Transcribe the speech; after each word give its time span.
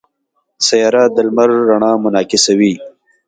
سیاره 0.67 1.03
د 1.15 1.17
لمر 1.27 1.49
رڼا 1.69 1.91
منعکسوي. 2.03 2.73